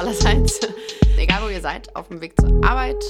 [0.00, 0.60] allerseits.
[1.18, 3.04] Egal, wo ihr seid, auf dem Weg zur Arbeit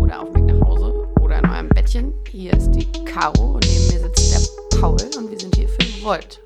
[0.00, 2.12] oder auf dem Weg nach Hause oder in eurem Bettchen.
[2.28, 4.32] Hier ist die Caro und neben mir sitzt
[4.72, 6.40] der Paul und wir sind hier für Volt.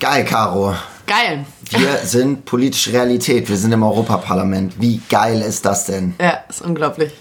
[0.00, 0.74] Geil, Caro.
[1.06, 1.46] Geil.
[1.70, 3.48] Wir sind politische Realität.
[3.48, 4.80] Wir sind im Europaparlament.
[4.80, 6.16] Wie geil ist das denn?
[6.20, 7.12] Ja, ist unglaublich.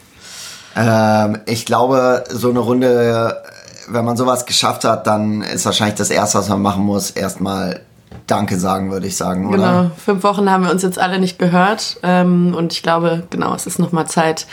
[0.75, 3.43] Ähm, ich glaube, so eine Runde,
[3.87, 7.81] wenn man sowas geschafft hat, dann ist wahrscheinlich das Erste, was man machen muss, erstmal
[8.25, 9.57] Danke sagen, würde ich sagen, oder?
[9.57, 9.91] Genau.
[9.95, 11.97] Fünf Wochen haben wir uns jetzt alle nicht gehört.
[12.03, 14.47] Ähm, und ich glaube, genau, es ist nochmal Zeit,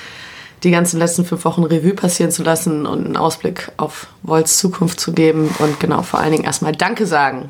[0.63, 5.01] die ganzen letzten fünf Wochen Revue passieren zu lassen und einen Ausblick auf Volts Zukunft
[5.01, 5.55] zu geben.
[5.59, 7.49] Und genau, vor allen Dingen erstmal Danke sagen.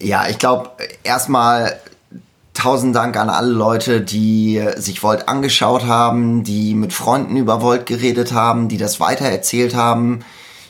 [0.00, 0.70] Ja, ich glaube,
[1.02, 1.78] erstmal
[2.56, 7.86] tausend Dank an alle Leute, die sich Volt angeschaut haben, die mit Freunden über Volt
[7.86, 10.24] geredet haben, die das weitererzählt haben.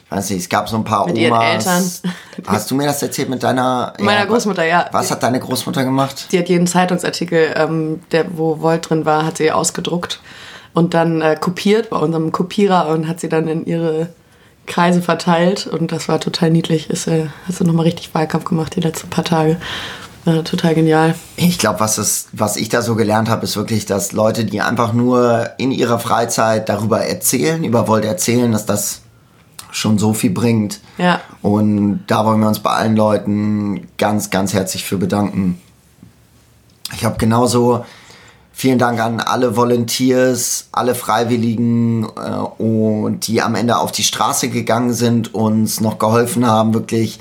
[0.04, 1.22] Ich weiß nicht, es gab so ein paar Mit Omas.
[1.22, 1.91] ihren Eltern.
[2.46, 4.86] Hast du mir das erzählt mit deiner Meiner ja, Großmutter, ja.
[4.92, 6.27] Was hat deine Großmutter gemacht?
[6.30, 10.20] Die hat jeden Zeitungsartikel, ähm, der, wo Volt drin war, hat sie ausgedruckt
[10.74, 14.08] und dann äh, kopiert bei unserem Kopierer und hat sie dann in ihre
[14.66, 15.66] Kreise verteilt.
[15.66, 16.91] Und das war total niedlich.
[16.91, 19.56] Ist, äh, hat sie nochmal richtig Wahlkampf gemacht die letzten paar Tage.
[20.27, 21.14] Äh, total genial.
[21.36, 24.92] Ich glaube, was, was ich da so gelernt habe, ist wirklich, dass Leute, die einfach
[24.92, 29.02] nur in ihrer Freizeit darüber erzählen, über Volt erzählen, dass das
[29.70, 30.80] schon so viel bringt.
[30.98, 31.20] Ja.
[31.42, 35.60] Und da wollen wir uns bei allen Leuten ganz, ganz herzlich für bedanken.
[36.94, 37.84] Ich habe genauso
[38.52, 44.48] vielen Dank an alle Volunteers, alle Freiwilligen äh, und die am Ende auf die Straße
[44.48, 47.20] gegangen sind, uns noch geholfen haben, wirklich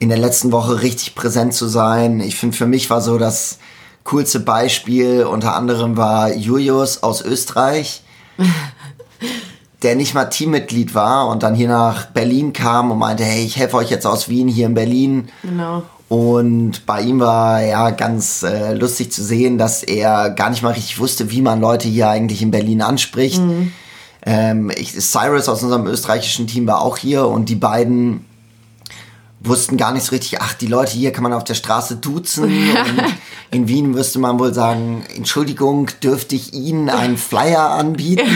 [0.00, 2.20] in der letzten Woche richtig präsent zu sein.
[2.20, 3.58] Ich finde, für mich war so das
[4.02, 8.02] coolste Beispiel unter anderem war Julius aus Österreich
[9.82, 13.56] der nicht mal Teammitglied war und dann hier nach Berlin kam und meinte, hey, ich
[13.56, 15.28] helfe euch jetzt aus Wien hier in Berlin.
[15.42, 15.82] Genau.
[16.08, 20.72] Und bei ihm war ja ganz äh, lustig zu sehen, dass er gar nicht mal
[20.72, 23.40] richtig wusste, wie man Leute hier eigentlich in Berlin anspricht.
[24.26, 28.26] Ähm, ich, Cyrus aus unserem österreichischen Team war auch hier und die beiden
[29.42, 32.44] wussten gar nicht so richtig, ach, die Leute hier kann man auf der Straße duzen.
[32.50, 33.02] Und
[33.50, 38.28] in Wien müsste man wohl sagen, Entschuldigung, dürfte ich Ihnen einen Flyer anbieten?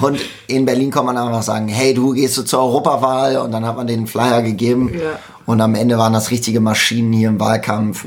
[0.00, 3.66] Und in Berlin kann man einfach sagen, hey, du gehst du zur Europawahl und dann
[3.66, 4.92] hat man den Flyer gegeben.
[4.94, 5.18] Ja.
[5.46, 8.06] Und am Ende waren das richtige Maschinen hier im Wahlkampf.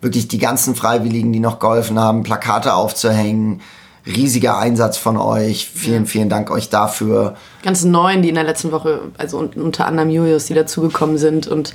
[0.00, 3.60] Wirklich die ganzen Freiwilligen, die noch geholfen haben, Plakate aufzuhängen.
[4.06, 5.68] Riesiger Einsatz von euch.
[5.74, 7.34] Vielen, vielen Dank euch dafür.
[7.62, 11.46] Ganz neuen, die in der letzten Woche, also un- unter anderem Julius, die dazugekommen sind
[11.48, 11.74] und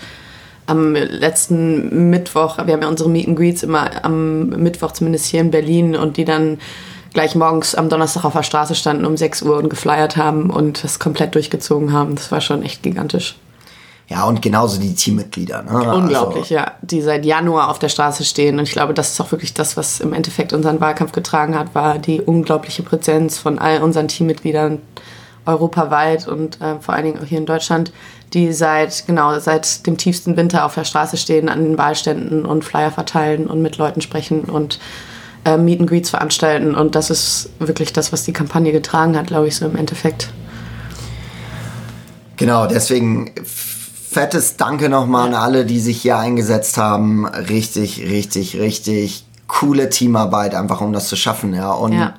[0.68, 5.42] am letzten Mittwoch, wir haben ja unsere Meet and Greets immer am Mittwoch zumindest hier
[5.42, 6.60] in Berlin und die dann
[7.14, 10.84] gleich morgens am Donnerstag auf der Straße standen um 6 Uhr und geflyert haben und
[10.84, 12.16] das komplett durchgezogen haben.
[12.16, 13.36] Das war schon echt gigantisch.
[14.12, 15.64] Ja, und genauso die Teammitglieder.
[15.64, 15.94] Ne?
[15.94, 16.74] Unglaublich, Also, ja.
[16.82, 18.60] Die seit Januar auf der Straße stehen.
[18.60, 21.74] Und ich glaube, das ist auch wirklich das, was im Endeffekt unseren Wahlkampf getragen hat,
[21.74, 24.80] war die unglaubliche Präsenz von all unseren Teammitgliedern
[25.46, 27.94] europaweit und äh, vor allen Dingen auch hier in Deutschland,
[28.34, 32.66] die seit, genau, seit dem tiefsten Winter auf der Straße stehen, an den Wahlständen und
[32.66, 34.78] Flyer verteilen und mit Leuten sprechen und
[35.46, 36.76] äh, Meet and Greets veranstalten.
[36.76, 40.28] Und das ist wirklich das, was die Kampagne getragen hat, glaube ich, so im Endeffekt.
[42.36, 43.32] Genau, deswegen
[44.12, 47.26] fettes Danke nochmal an alle, die sich hier eingesetzt haben.
[47.26, 51.72] Richtig, richtig, richtig coole Teamarbeit, einfach um das zu schaffen, ja.
[51.72, 52.14] Und Ja.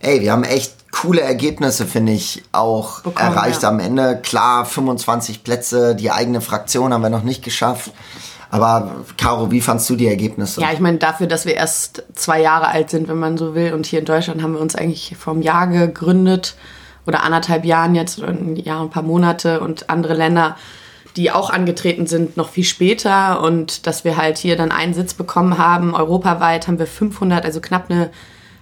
[0.00, 3.68] ey, wir haben echt coole Ergebnisse, finde ich, auch Bekommen, erreicht ja.
[3.68, 4.20] am Ende.
[4.22, 7.92] Klar, 25 Plätze, die eigene Fraktion haben wir noch nicht geschafft.
[8.50, 10.60] Aber Caro, wie fandst du die Ergebnisse?
[10.60, 13.72] Ja, ich meine, dafür, dass wir erst zwei Jahre alt sind, wenn man so will,
[13.72, 16.54] und hier in Deutschland haben wir uns eigentlich einem Jahr gegründet
[17.06, 20.56] oder anderthalb Jahren jetzt, oder ein Jahr, ein paar Monate und andere Länder,
[21.16, 25.14] die auch angetreten sind, noch viel später und dass wir halt hier dann einen Sitz
[25.14, 25.94] bekommen haben.
[25.94, 28.10] Europaweit haben wir 500, also knapp eine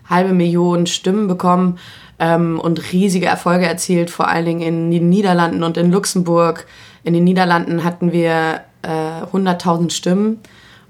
[0.08, 1.78] halbe Million Stimmen bekommen
[2.18, 6.66] ähm, und riesige Erfolge erzielt, vor allen Dingen in den Niederlanden und in Luxemburg.
[7.04, 10.38] In den Niederlanden hatten wir äh, 100.000 Stimmen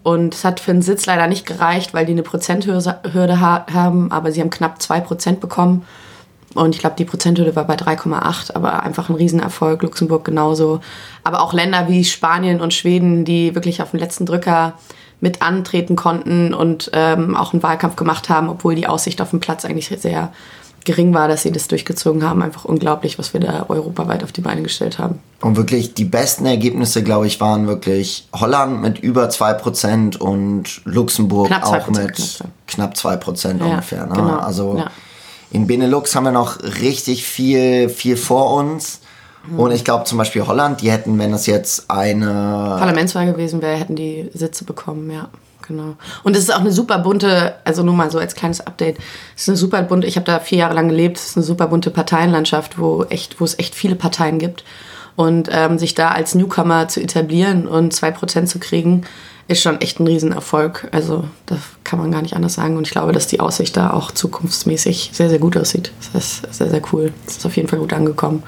[0.02, 4.10] und es hat für einen Sitz leider nicht gereicht, weil die eine Prozenthürde ha haben,
[4.10, 5.86] aber sie haben knapp 2% bekommen.
[6.54, 9.82] Und ich glaube, die Prozenthürde war bei 3,8, aber einfach ein Riesenerfolg.
[9.82, 10.80] Luxemburg genauso.
[11.24, 14.74] Aber auch Länder wie Spanien und Schweden, die wirklich auf den letzten Drücker
[15.20, 19.40] mit antreten konnten und ähm, auch einen Wahlkampf gemacht haben, obwohl die Aussicht auf den
[19.40, 20.32] Platz eigentlich sehr
[20.84, 22.42] gering war, dass sie das durchgezogen haben.
[22.42, 25.20] Einfach unglaublich, was wir da europaweit auf die Beine gestellt haben.
[25.40, 31.46] Und wirklich die besten Ergebnisse, glaube ich, waren wirklich Holland mit über 2% und Luxemburg
[31.46, 32.16] Knapp auch 2%, mit
[32.66, 34.06] knapp knapp 2% Ja, ungefähr.
[34.06, 34.14] Ne?
[34.14, 34.90] genau, Also ja.
[35.52, 39.00] In Benelux haben wir noch richtig viel, viel vor uns.
[39.46, 39.58] Mhm.
[39.58, 43.76] Und ich glaube zum Beispiel Holland, die hätten, wenn das jetzt eine Parlamentswahl gewesen wäre,
[43.76, 45.28] hätten die Sitze bekommen, ja.
[45.68, 45.94] Genau.
[46.24, 48.98] Und es ist auch eine super bunte, also nur mal so als kleines Update,
[49.36, 51.44] es ist eine super bunte, ich habe da vier Jahre lang gelebt, es ist eine
[51.44, 54.64] super bunte Parteienlandschaft, wo, echt, wo es echt viele Parteien gibt.
[55.14, 59.04] Und ähm, sich da als Newcomer zu etablieren und zwei Prozent zu kriegen,
[59.52, 60.88] ist schon echt ein Riesenerfolg.
[60.92, 62.76] Also das kann man gar nicht anders sagen.
[62.76, 65.92] Und ich glaube, dass die Aussicht da auch zukunftsmäßig sehr, sehr gut aussieht.
[66.12, 67.12] Das ist sehr, sehr cool.
[67.26, 68.42] Das ist auf jeden Fall gut angekommen.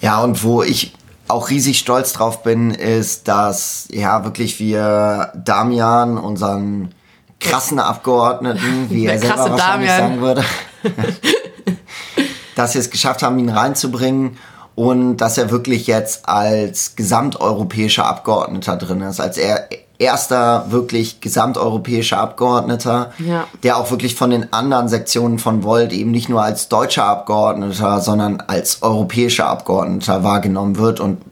[0.00, 0.94] Ja, und wo ich
[1.28, 6.94] auch riesig stolz drauf bin, ist, dass ja wirklich wir Damian, unseren
[7.40, 9.98] krassen Abgeordneten, wie er selber wahrscheinlich Damian.
[9.98, 10.44] sagen würde,
[12.54, 14.36] dass wir es geschafft haben, ihn reinzubringen
[14.74, 19.68] und dass er wirklich jetzt als gesamteuropäischer Abgeordneter drin ist, als er
[19.98, 23.46] erster wirklich gesamteuropäischer Abgeordneter, ja.
[23.62, 28.00] der auch wirklich von den anderen Sektionen von Volt eben nicht nur als deutscher Abgeordneter,
[28.00, 31.00] sondern als europäischer Abgeordneter wahrgenommen wird.
[31.00, 31.22] Und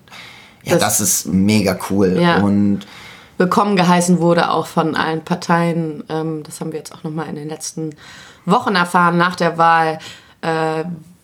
[0.62, 2.19] ja, das, das ist mega cool.
[2.21, 2.39] Ja.
[2.39, 2.81] Und
[3.39, 6.05] willkommen geheißen wurde auch von allen Parteien.
[6.09, 7.91] Ähm, das haben wir jetzt auch nochmal in den letzten
[8.47, 9.99] Wochen erfahren nach der Wahl.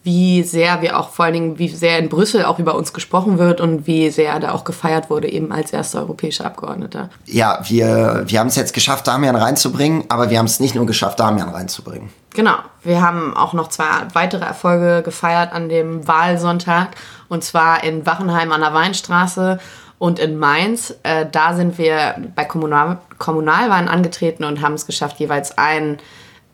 [0.06, 3.38] Wie sehr wir auch vor allen Dingen, wie sehr in Brüssel auch über uns gesprochen
[3.38, 7.10] wird und wie sehr da auch gefeiert wurde, eben als erster europäischer Abgeordneter.
[7.24, 10.86] Ja, wir, wir haben es jetzt geschafft, Damian reinzubringen, aber wir haben es nicht nur
[10.86, 12.10] geschafft, Damian reinzubringen.
[12.34, 12.54] Genau,
[12.84, 16.90] wir haben auch noch zwei weitere Erfolge gefeiert an dem Wahlsonntag
[17.28, 19.58] und zwar in Wachenheim an der Weinstraße
[19.98, 20.94] und in Mainz.
[21.02, 25.98] Äh, da sind wir bei Kommunal Kommunalwahlen angetreten und haben es geschafft, jeweils einen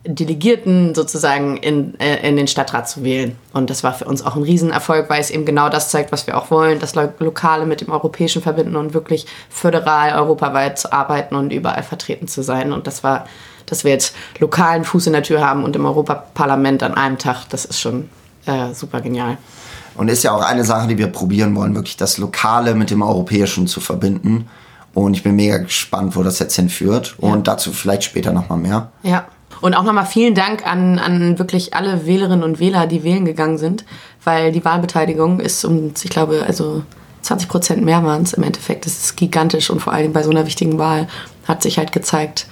[0.04, 3.36] Delegierten sozusagen in, äh, in den Stadtrat zu wählen.
[3.52, 6.26] Und das war für uns auch ein Riesenerfolg, weil es eben genau das zeigt, was
[6.26, 11.36] wir auch wollen, das Lokale mit dem Europäischen verbinden und wirklich föderal europaweit zu arbeiten
[11.36, 12.72] und überall vertreten zu sein.
[12.72, 13.26] Und das war,
[13.66, 17.44] dass wir jetzt lokalen Fuß in der Tür haben und im Europaparlament an einem Tag,
[17.50, 18.08] das ist schon
[18.46, 19.38] äh, super genial.
[19.94, 23.02] Und ist ja auch eine Sache, die wir probieren wollen, wirklich das Lokale mit dem
[23.02, 24.48] Europäischen zu verbinden.
[24.94, 27.16] Und ich bin mega gespannt, wo das jetzt hinführt.
[27.20, 27.28] Ja.
[27.28, 28.90] Und dazu vielleicht später nochmal mehr.
[29.02, 29.26] Ja.
[29.62, 33.58] Und auch nochmal vielen Dank an, an wirklich alle Wählerinnen und Wähler, die wählen gegangen
[33.58, 33.84] sind,
[34.24, 36.82] weil die Wahlbeteiligung ist um, ich glaube, also
[37.22, 38.84] 20 Prozent mehr waren es im Endeffekt.
[38.86, 41.06] Das ist gigantisch und vor allem bei so einer wichtigen Wahl
[41.46, 42.48] hat sich halt gezeigt,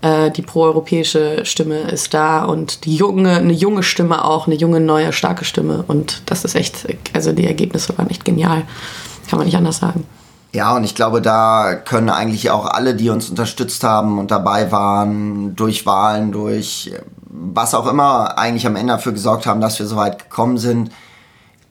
[0.00, 4.80] äh, die proeuropäische Stimme ist da und die junge, eine junge Stimme auch, eine junge,
[4.80, 5.84] neue, starke Stimme.
[5.86, 8.62] Und das ist echt, also die Ergebnisse waren echt genial.
[9.28, 10.04] Kann man nicht anders sagen.
[10.56, 14.72] Ja, und ich glaube, da können eigentlich auch alle, die uns unterstützt haben und dabei
[14.72, 16.94] waren, durch Wahlen, durch
[17.28, 20.92] was auch immer, eigentlich am Ende dafür gesorgt haben, dass wir so weit gekommen sind,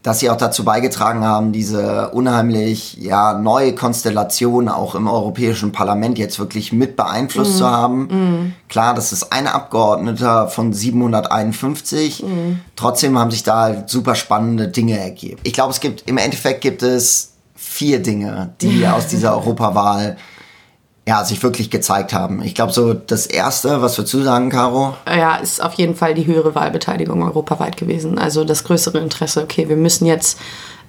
[0.03, 6.19] dass sie auch dazu beigetragen haben, diese unheimlich ja, neue Konstellation auch im Europäischen Parlament
[6.19, 7.57] jetzt wirklich mit beeinflusst mm.
[7.57, 8.01] zu haben.
[8.03, 8.53] Mm.
[8.69, 12.21] Klar, das ist ein Abgeordneter von 751.
[12.21, 12.27] Mm.
[12.75, 15.41] Trotzdem haben sich da halt super spannende Dinge ergeben.
[15.41, 17.31] Ich glaube, es gibt im Endeffekt gibt es
[17.75, 20.15] vier Dinge, die aus dieser Europawahl
[21.07, 22.41] ja, sich wirklich gezeigt haben.
[22.41, 24.95] Ich glaube, so das Erste, was wir zusagen, Caro?
[25.07, 28.17] Ja, ist auf jeden Fall die höhere Wahlbeteiligung europaweit gewesen.
[28.17, 30.39] Also das größere Interesse, okay, wir müssen jetzt,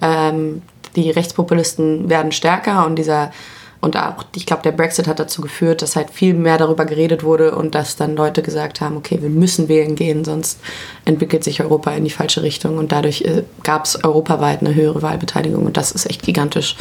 [0.01, 0.63] ähm,
[0.95, 3.31] die Rechtspopulisten werden stärker und dieser
[3.79, 7.23] und auch, ich glaube, der Brexit hat dazu geführt, dass halt viel mehr darüber geredet
[7.23, 10.59] wurde und dass dann Leute gesagt haben, okay, wir müssen wählen gehen, sonst
[11.05, 12.77] entwickelt sich Europa in die falsche Richtung.
[12.77, 16.75] Und dadurch äh, gab es europaweit eine höhere Wahlbeteiligung und das ist echt gigantisch.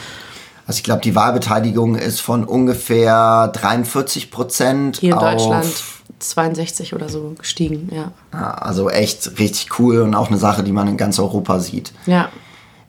[0.67, 4.97] Also ich glaube, die Wahlbeteiligung ist von ungefähr 43 Prozent.
[4.97, 5.67] Hier in Deutschland
[6.19, 8.13] 62 oder so gestiegen, ja.
[8.33, 11.93] Also echt richtig cool und auch eine Sache, die man in ganz Europa sieht.
[12.07, 12.31] Ja.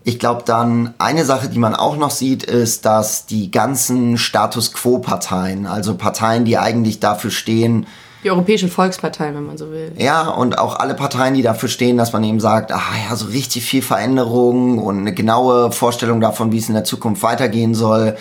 [0.08, 4.72] Ich glaube dann, eine Sache, die man auch noch sieht, ist, dass die ganzen Status
[4.72, 7.86] Quo-Parteien, also Parteien, die eigentlich dafür stehen,
[8.24, 9.92] die Europäische Volkspartei, wenn man so will.
[9.98, 13.26] Ja, und auch alle Parteien, die dafür stehen, dass man eben sagt, ah ja, so
[13.26, 18.16] richtig viel Veränderung und eine genaue Vorstellung davon, wie es in der Zukunft weitergehen soll,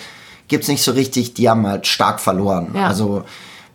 [0.49, 2.71] gibt's nicht so richtig, die haben halt stark verloren.
[2.75, 2.87] Ja.
[2.87, 3.23] Also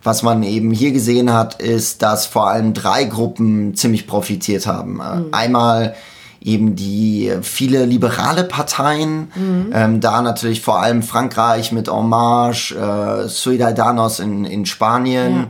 [0.03, 4.97] was man eben hier gesehen hat, ist, dass vor allem drei Gruppen ziemlich profitiert haben.
[4.97, 5.29] Mhm.
[5.33, 5.95] Einmal
[6.45, 9.71] eben die viele liberale Parteien, mhm.
[9.73, 15.47] ähm, da natürlich vor allem Frankreich mit En Marche, äh, Ciudadanos in, in Spanien, ja.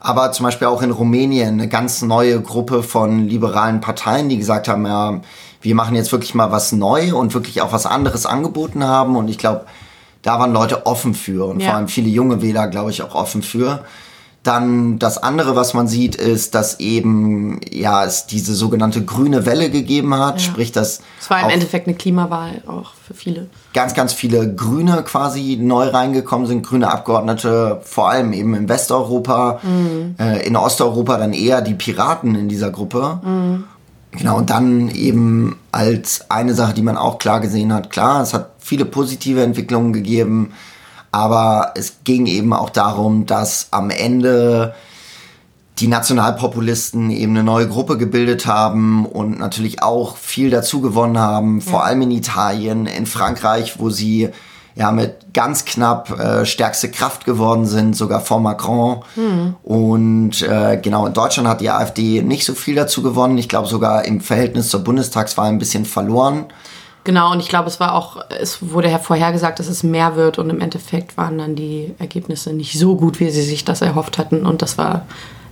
[0.00, 4.68] aber zum Beispiel auch in Rumänien eine ganz neue Gruppe von liberalen Parteien, die gesagt
[4.68, 5.20] haben, ja,
[5.62, 9.28] wir machen jetzt wirklich mal was neu und wirklich auch was anderes angeboten haben und
[9.28, 9.66] ich glaube,
[10.22, 11.68] da waren Leute offen für und ja.
[11.68, 13.84] vor allem viele junge Wähler, glaube ich, auch offen für.
[14.42, 19.70] Dann das andere, was man sieht, ist, dass eben ja es diese sogenannte grüne Welle
[19.70, 20.46] gegeben hat, ja.
[20.46, 23.48] sprich dass es war im Endeffekt eine Klimawahl auch für viele.
[23.74, 29.60] Ganz, ganz viele Grüne quasi neu reingekommen sind, grüne Abgeordnete, vor allem eben in Westeuropa,
[29.62, 30.14] mhm.
[30.18, 33.20] äh, in Osteuropa dann eher die Piraten in dieser Gruppe.
[33.22, 33.64] Mhm.
[34.12, 38.34] Genau, und dann eben als eine Sache, die man auch klar gesehen hat, klar, es
[38.34, 40.52] hat viele positive Entwicklungen gegeben,
[41.12, 44.74] aber es ging eben auch darum, dass am Ende
[45.78, 51.62] die Nationalpopulisten eben eine neue Gruppe gebildet haben und natürlich auch viel dazu gewonnen haben,
[51.62, 54.28] vor allem in Italien, in Frankreich, wo sie
[54.76, 59.02] ja mit ganz knapp äh, stärkste Kraft geworden sind, sogar vor Macron.
[59.14, 59.54] Hm.
[59.62, 63.38] Und äh, genau in Deutschland hat die AfD nicht so viel dazu gewonnen.
[63.38, 66.46] Ich glaube sogar im Verhältnis zur Bundestagswahl ein bisschen verloren.
[67.04, 70.50] Genau, und ich glaube, es war auch, es wurde vorhergesagt, dass es mehr wird und
[70.50, 74.44] im Endeffekt waren dann die Ergebnisse nicht so gut, wie sie sich das erhofft hatten.
[74.44, 75.06] Und das war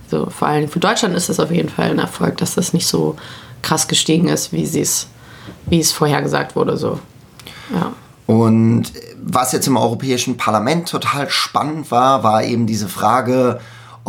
[0.09, 2.87] so, vor allem für Deutschland ist es auf jeden Fall ein Erfolg, dass das nicht
[2.87, 3.15] so
[3.61, 5.07] krass gestiegen ist, wie es,
[5.65, 6.77] wie es vorhergesagt wurde.
[6.77, 6.99] So.
[7.73, 7.93] Ja.
[8.27, 13.59] Und was jetzt im Europäischen Parlament total spannend war, war eben diese Frage,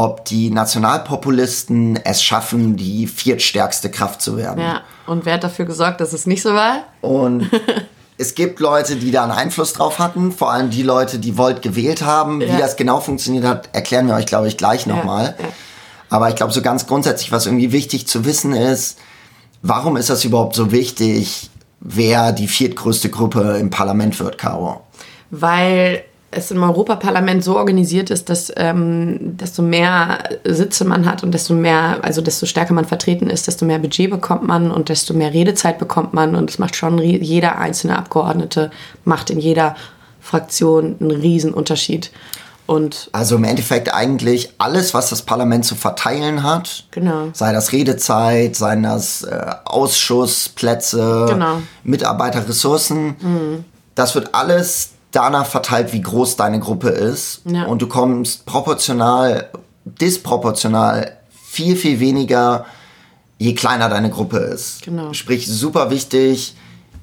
[0.01, 4.59] ob die Nationalpopulisten es schaffen, die viertstärkste Kraft zu werden.
[4.59, 6.85] Ja, und wer hat dafür gesorgt, dass es nicht so war?
[7.03, 7.51] Und
[8.17, 11.61] es gibt Leute, die da einen Einfluss drauf hatten, vor allem die Leute, die Volt
[11.61, 12.41] gewählt haben.
[12.41, 12.55] Ja.
[12.55, 15.35] Wie das genau funktioniert hat, erklären wir euch, glaube ich, gleich nochmal.
[15.39, 15.53] Ja, ja.
[16.09, 18.99] Aber ich glaube, so ganz grundsätzlich, was irgendwie wichtig zu wissen ist,
[19.61, 24.81] warum ist das überhaupt so wichtig, wer die viertgrößte Gruppe im Parlament wird, Caro?
[25.31, 31.33] Weil es im Europaparlament so organisiert ist, dass ähm, desto mehr Sitze man hat und
[31.33, 35.13] desto mehr, also desto stärker man vertreten ist, desto mehr Budget bekommt man und desto
[35.13, 36.37] mehr Redezeit bekommt man.
[36.37, 38.71] Und es macht schon jeder einzelne Abgeordnete
[39.05, 39.75] macht in jeder
[40.21, 42.13] Fraktion einen riesen Unterschied.
[42.67, 47.31] Und also im Endeffekt eigentlich alles, was das Parlament zu verteilen hat, genau.
[47.33, 51.63] sei das Redezeit, seien das äh, Ausschussplätze, genau.
[51.83, 53.65] Mitarbeiterressourcen, mhm.
[53.97, 57.43] das wird alles danach verteilt, wie groß deine Gruppe ist.
[57.45, 57.65] Ja.
[57.65, 59.51] Und du kommst proportional,
[59.85, 62.67] disproportional viel, viel weniger,
[63.39, 64.83] je kleiner deine Gruppe ist.
[64.83, 65.13] Genau.
[65.13, 66.55] Sprich, super wichtig,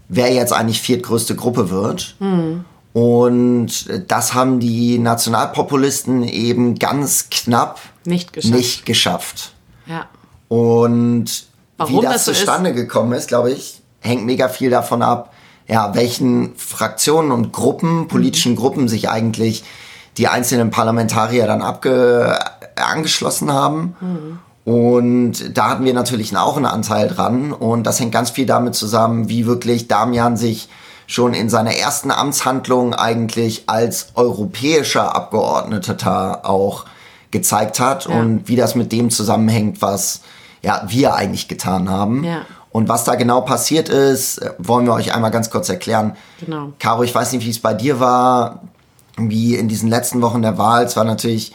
[0.07, 2.15] wer jetzt eigentlich viertgrößte Gruppe wird.
[2.19, 2.65] Mhm.
[2.93, 8.55] Und das haben die Nationalpopulisten eben ganz knapp nicht geschafft.
[8.55, 9.51] Nicht geschafft.
[9.85, 10.07] Ja.
[10.47, 11.45] Und
[11.77, 12.75] Warum wie das, das so zustande ist?
[12.75, 15.33] gekommen ist, glaube ich, hängt mega viel davon ab,
[15.67, 18.57] ja, welchen Fraktionen und Gruppen, politischen mhm.
[18.57, 19.63] Gruppen sich eigentlich
[20.17, 22.37] die einzelnen Parlamentarier dann abge
[22.75, 23.95] angeschlossen haben.
[23.99, 24.39] Mhm.
[24.65, 27.53] Und da hatten wir natürlich auch einen Anteil dran.
[27.53, 30.67] Und das hängt ganz viel damit zusammen, wie wirklich Damian sich
[31.05, 36.85] schon in seiner ersten Amtshandlung eigentlich als europäischer Abgeordneter auch
[37.31, 38.19] gezeigt hat ja.
[38.19, 40.21] und wie das mit dem zusammenhängt, was
[40.61, 42.25] ja, wir eigentlich getan haben.
[42.25, 42.41] Ja.
[42.77, 46.15] Und was da genau passiert ist, wollen wir euch einmal ganz kurz erklären.
[46.39, 46.73] Genau.
[46.77, 48.61] Caro, ich weiß nicht, wie es bei dir war,
[49.17, 50.85] wie in diesen letzten Wochen der Wahl.
[50.85, 51.53] Es war natürlich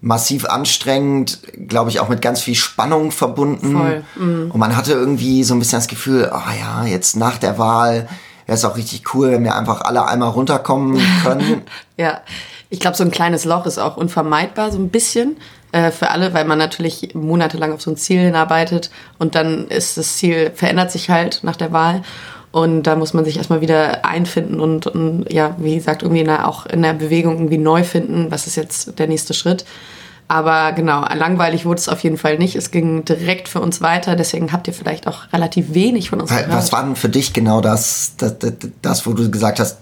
[0.00, 3.76] massiv anstrengend, glaube ich, auch mit ganz viel Spannung verbunden.
[3.76, 4.04] Voll.
[4.16, 4.50] Mhm.
[4.50, 8.08] Und man hatte irgendwie so ein bisschen das Gefühl, oh ja, jetzt nach der Wahl
[8.46, 11.64] wäre es auch richtig cool, wenn wir einfach alle einmal runterkommen können.
[11.98, 12.22] ja,
[12.70, 15.36] ich glaube, so ein kleines Loch ist auch unvermeidbar, so ein bisschen
[15.72, 19.96] äh, für alle, weil man natürlich monatelang auf so ein Ziel hinarbeitet und dann ist
[19.96, 22.02] das Ziel, verändert sich halt nach der Wahl.
[22.52, 26.26] Und da muss man sich erstmal wieder einfinden und, und ja, wie gesagt, irgendwie in
[26.26, 28.30] der, auch in der Bewegung irgendwie neu finden.
[28.30, 29.64] Was ist jetzt der nächste Schritt?
[30.28, 32.54] Aber genau, langweilig wurde es auf jeden Fall nicht.
[32.54, 36.30] Es ging direkt für uns weiter, deswegen habt ihr vielleicht auch relativ wenig von uns
[36.30, 36.50] gehört.
[36.50, 38.52] Was war denn für dich genau das, das, das,
[38.82, 39.78] das wo du gesagt hast,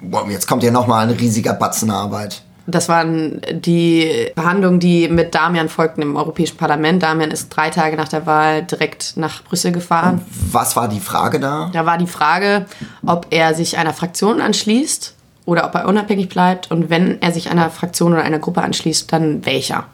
[0.00, 2.42] boah, jetzt kommt ja nochmal ein riesiger Batzen Arbeit?
[2.66, 7.02] Das waren die Verhandlungen, die mit Damian folgten im Europäischen Parlament.
[7.02, 10.14] Damian ist drei Tage nach der Wahl direkt nach Brüssel gefahren.
[10.14, 11.70] Und was war die Frage da?
[11.72, 12.66] Da war die Frage,
[13.04, 17.50] ob er sich einer Fraktion anschließt oder ob er unabhängig bleibt und wenn er sich
[17.50, 19.84] einer Fraktion oder einer Gruppe anschließt, dann welcher.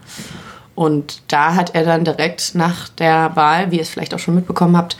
[0.74, 4.34] Und da hat er dann direkt nach der Wahl, wie ihr es vielleicht auch schon
[4.34, 4.96] mitbekommen habt,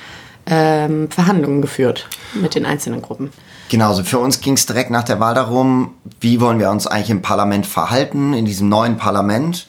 [0.47, 3.31] ähm, Verhandlungen geführt mit den einzelnen Gruppen.
[3.73, 6.87] Genau, also für uns ging es direkt nach der Wahl darum, wie wollen wir uns
[6.87, 9.67] eigentlich im Parlament verhalten, in diesem neuen Parlament.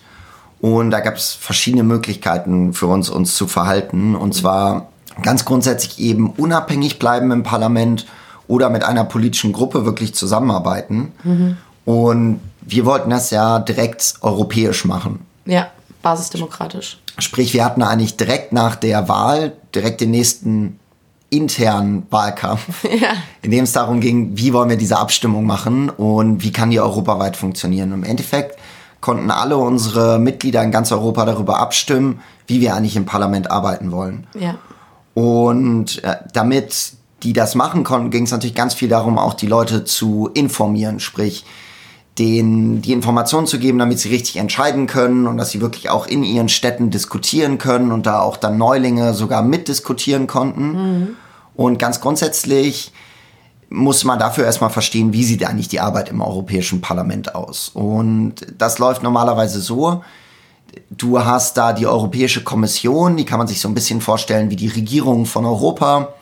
[0.60, 4.18] Und da gab es verschiedene Möglichkeiten für uns, uns zu verhalten.
[4.18, 4.90] Und zwar
[5.22, 8.06] ganz grundsätzlich eben unabhängig bleiben im Parlament
[8.50, 11.14] oder mit einer politischen Gruppe wirklich zusammenarbeiten.
[11.24, 11.56] Mhm.
[11.86, 15.26] Und wir wollten das ja direkt europäisch machen.
[15.46, 15.68] Ja,
[16.02, 17.00] basisdemokratisch.
[17.20, 20.78] Sprich, wir hatten eigentlich direkt nach der Wahl, direkt den nächsten
[21.38, 23.14] internen Wahlkampf, ja.
[23.42, 26.80] in dem es darum ging, wie wollen wir diese Abstimmung machen und wie kann die
[26.80, 27.92] europaweit funktionieren.
[27.92, 28.58] Und Im Endeffekt
[29.02, 33.92] konnten alle unsere Mitglieder in ganz Europa darüber abstimmen, wie wir eigentlich im Parlament arbeiten
[33.92, 34.28] wollen.
[34.40, 34.56] Ja.
[35.14, 39.48] Und äh, damit die das machen konnten, ging es natürlich ganz viel darum, auch die
[39.48, 41.00] Leute zu informieren.
[41.00, 41.46] Sprich,
[42.20, 46.06] denen die Informationen zu geben, damit sie richtig entscheiden können und dass sie wirklich auch
[46.06, 50.72] in ihren Städten diskutieren können und da auch dann Neulinge sogar mitdiskutieren konnten.
[50.72, 51.08] Mhm.
[51.56, 52.92] Und ganz grundsätzlich
[53.70, 57.70] muss man dafür erstmal verstehen, wie sieht eigentlich die Arbeit im Europäischen Parlament aus.
[57.70, 60.04] Und das läuft normalerweise so,
[60.92, 64.56] du hast da die Europäische Kommission, die kann man sich so ein bisschen vorstellen wie
[64.56, 66.14] die Regierung von Europa.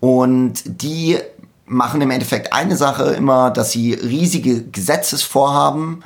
[0.00, 1.18] Und die
[1.66, 6.02] machen im Endeffekt eine Sache immer, dass sie riesige Gesetzesvorhaben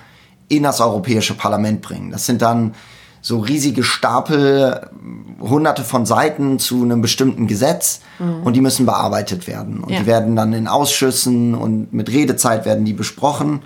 [0.49, 2.11] in das Europäische Parlament bringen.
[2.11, 2.75] Das sind dann
[3.23, 4.91] so riesige Stapel,
[5.41, 8.43] hunderte von Seiten zu einem bestimmten Gesetz mhm.
[8.43, 9.83] und die müssen bearbeitet werden.
[9.83, 10.01] Und ja.
[10.01, 13.63] die werden dann in Ausschüssen und mit Redezeit werden die besprochen.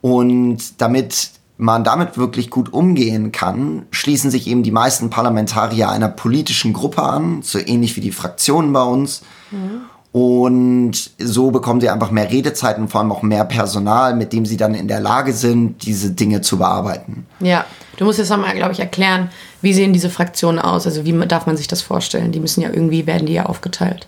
[0.00, 6.08] Und damit man damit wirklich gut umgehen kann, schließen sich eben die meisten Parlamentarier einer
[6.08, 9.22] politischen Gruppe an, so ähnlich wie die Fraktionen bei uns.
[9.50, 9.80] Mhm.
[10.12, 14.46] Und so bekommen sie einfach mehr Redezeit und vor allem auch mehr Personal, mit dem
[14.46, 17.26] sie dann in der Lage sind, diese Dinge zu bearbeiten.
[17.40, 17.66] Ja,
[17.96, 19.30] du musst jetzt nochmal, glaube ich, erklären,
[19.62, 20.86] wie sehen diese Fraktionen aus?
[20.86, 22.32] Also wie darf man sich das vorstellen?
[22.32, 24.06] Die müssen ja irgendwie, werden die ja aufgeteilt.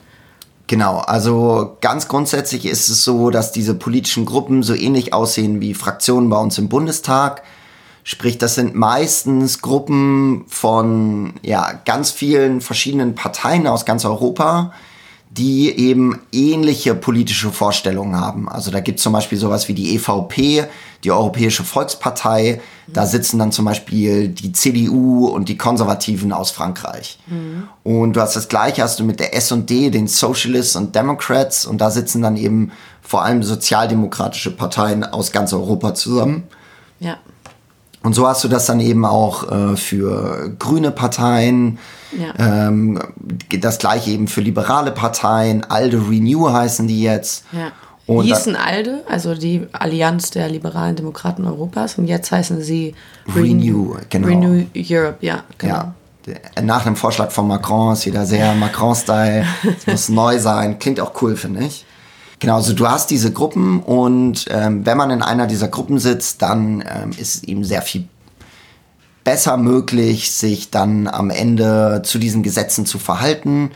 [0.69, 5.73] Genau, also ganz grundsätzlich ist es so, dass diese politischen Gruppen so ähnlich aussehen wie
[5.73, 7.43] Fraktionen bei uns im Bundestag.
[8.05, 14.73] Sprich, das sind meistens Gruppen von ja, ganz vielen verschiedenen Parteien aus ganz Europa,
[15.31, 18.49] die eben ähnliche politische Vorstellungen haben.
[18.49, 20.65] Also da gibt es zum Beispiel sowas wie die EVP,
[21.05, 22.61] die Europäische Volkspartei.
[22.87, 27.19] Da sitzen dann zum Beispiel die CDU und die Konservativen aus Frankreich.
[27.27, 27.69] Mhm.
[27.85, 31.67] Und du hast das gleiche, hast du mit der S&D, den Socialists und Democrats.
[31.67, 36.45] Und da sitzen dann eben vor allem sozialdemokratische Parteien aus ganz Europa zusammen.
[37.01, 37.19] Ja.
[38.03, 41.79] Und so hast du das dann eben auch äh, für grüne Parteien,
[42.17, 42.69] ja.
[42.69, 43.01] ähm,
[43.61, 47.45] das gleiche eben für liberale Parteien, ALDE Renew heißen die jetzt.
[47.53, 47.73] Ja.
[48.07, 52.95] Und hießen ALDE, also die Allianz der liberalen Demokraten Europas, und jetzt heißen sie
[53.37, 54.29] Renew, genau.
[54.29, 55.75] Renew Europe, ja, genau.
[55.75, 55.95] Ja.
[56.63, 59.47] Nach einem Vorschlag von Macron ist wieder sehr Macron-Style.
[59.77, 60.79] Es muss neu sein.
[60.79, 61.87] Klingt auch cool, finde ich.
[62.41, 66.41] Genau, also du hast diese Gruppen und ähm, wenn man in einer dieser Gruppen sitzt,
[66.43, 68.09] dann ähm, ist es eben sehr viel
[69.25, 73.73] besser möglich, sich dann am Ende zu diesen Gesetzen zu verhalten.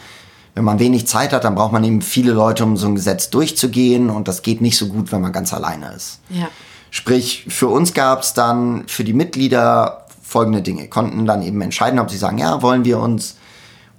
[0.55, 3.31] Wenn man wenig Zeit hat, dann braucht man eben viele Leute, um so ein Gesetz
[3.31, 6.21] durchzugehen und das geht nicht so gut, wenn man ganz alleine ist.
[6.31, 6.49] Ja.
[6.91, 11.99] Sprich, für uns gab es dann für die Mitglieder folgende Dinge, konnten dann eben entscheiden,
[11.99, 13.37] ob sie sagen, ja, wollen wir uns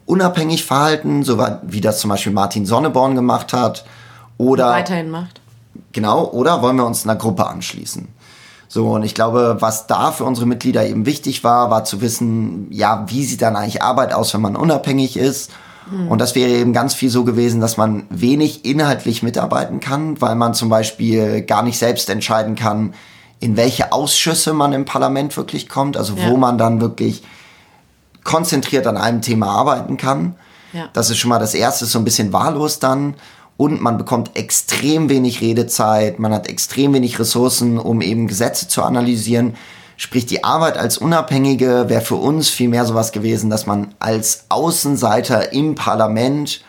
[0.06, 3.86] unabhängig verhalten, so wie das zum Beispiel Martin Sonneborn gemacht hat,
[4.38, 5.41] oder weiterhin macht.
[5.91, 8.08] Genau, oder wollen wir uns einer Gruppe anschließen?
[8.67, 12.67] So, und ich glaube, was da für unsere Mitglieder eben wichtig war, war zu wissen,
[12.72, 15.52] ja, wie sieht dann eigentlich Arbeit aus, wenn man unabhängig ist?
[15.89, 16.08] Hm.
[16.08, 20.34] Und das wäre eben ganz viel so gewesen, dass man wenig inhaltlich mitarbeiten kann, weil
[20.34, 22.96] man zum Beispiel gar nicht selbst entscheiden kann,
[23.39, 26.30] in welche Ausschüsse man im Parlament wirklich kommt, also ja.
[26.30, 27.24] wo man dann wirklich
[28.24, 30.36] konzentriert an einem Thema arbeiten kann.
[30.72, 30.89] Ja.
[30.93, 33.15] Das ist schon mal das erste, so ein bisschen wahllos dann
[33.58, 38.84] und man bekommt extrem wenig Redezeit, man hat extrem wenig Ressourcen, um eben Gesetze zu
[38.84, 39.56] analysieren.
[39.96, 44.46] Sprich, die Arbeit als Unabhängige wäre für uns viel mehr sowas gewesen, dass man als
[44.50, 46.62] Außenseiter im Parlament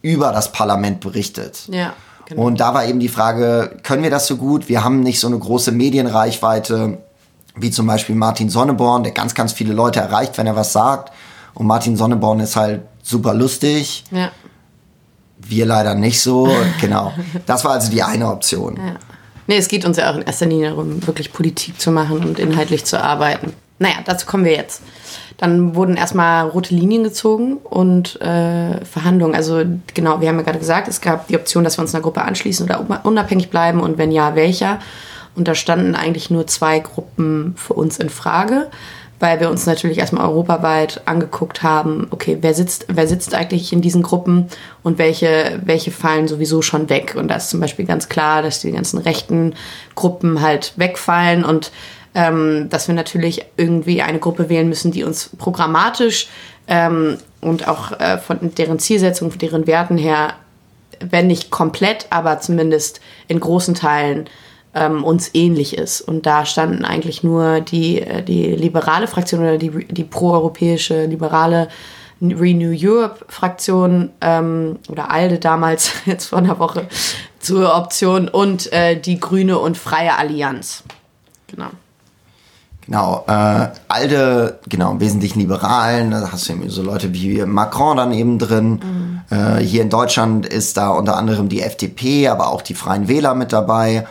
[0.00, 1.68] über das Parlament berichtet.
[1.70, 1.92] Ja.
[2.26, 2.42] Genau.
[2.42, 4.68] Und da war eben die Frage, können wir das so gut?
[4.68, 6.98] Wir haben nicht so eine große Medienreichweite
[7.56, 11.12] wie zum Beispiel Martin Sonneborn, der ganz, ganz viele Leute erreicht, wenn er was sagt.
[11.54, 14.04] Und Martin Sonneborn ist halt super lustig.
[14.10, 14.30] Ja.
[15.48, 16.48] Wir leider nicht so.
[16.80, 17.12] genau.
[17.46, 18.76] Das war also die eine Option.
[18.76, 18.96] Ja.
[19.46, 22.38] Nee, es geht uns ja auch in erster Linie darum, wirklich Politik zu machen und
[22.38, 23.54] inhaltlich zu arbeiten.
[23.78, 24.82] Naja, dazu kommen wir jetzt.
[25.38, 29.34] Dann wurden erstmal rote Linien gezogen und äh, Verhandlungen.
[29.34, 32.02] Also genau, wir haben ja gerade gesagt, es gab die Option, dass wir uns einer
[32.02, 34.80] Gruppe anschließen oder unabhängig bleiben und wenn ja, welcher.
[35.34, 38.68] Und da standen eigentlich nur zwei Gruppen für uns in Frage
[39.20, 43.80] weil wir uns natürlich erstmal europaweit angeguckt haben, okay, wer sitzt, wer sitzt eigentlich in
[43.80, 44.48] diesen Gruppen
[44.82, 47.16] und welche, welche fallen sowieso schon weg.
[47.18, 49.54] Und da ist zum Beispiel ganz klar, dass die ganzen rechten
[49.94, 51.72] Gruppen halt wegfallen und
[52.14, 56.28] ähm, dass wir natürlich irgendwie eine Gruppe wählen müssen, die uns programmatisch
[56.66, 60.34] ähm, und auch äh, von deren Zielsetzung, von deren Werten her,
[61.00, 64.28] wenn nicht komplett, aber zumindest in großen Teilen
[64.74, 66.00] ähm, uns ähnlich ist.
[66.00, 71.68] Und da standen eigentlich nur die, äh, die liberale Fraktion oder die, die proeuropäische liberale
[72.20, 76.88] Renew Europe Fraktion ähm, oder ALDE damals, jetzt vor einer Woche,
[77.38, 80.82] zur Option und äh, die Grüne und Freie Allianz.
[81.46, 81.68] Genau.
[82.86, 87.98] Genau, äh, ALDE, genau, im Wesentlichen Liberalen, da hast du eben so Leute wie Macron
[87.98, 88.80] dann eben drin.
[89.30, 89.36] Mhm.
[89.36, 93.34] Äh, hier in Deutschland ist da unter anderem die FDP, aber auch die Freien Wähler
[93.34, 94.06] mit dabei.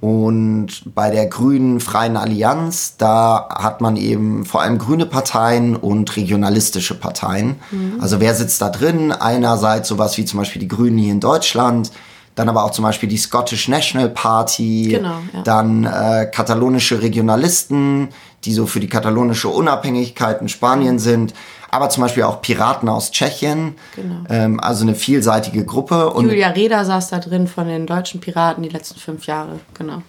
[0.00, 6.16] Und bei der Grünen Freien Allianz, da hat man eben vor allem grüne Parteien und
[6.16, 7.56] regionalistische Parteien.
[7.70, 7.98] Mhm.
[8.00, 9.10] Also wer sitzt da drin?
[9.10, 11.92] Einerseits sowas wie zum Beispiel die Grünen hier in Deutschland,
[12.34, 15.42] dann aber auch zum Beispiel die Scottish National Party, genau, ja.
[15.42, 18.08] dann äh, katalonische Regionalisten,
[18.44, 21.32] die so für die katalonische Unabhängigkeit in Spanien sind,
[21.76, 24.24] aber zum Beispiel auch Piraten aus Tschechien, genau.
[24.28, 26.10] ähm, also eine vielseitige Gruppe.
[26.10, 30.02] Und Julia Reda saß da drin von den deutschen Piraten die letzten fünf Jahre, genau.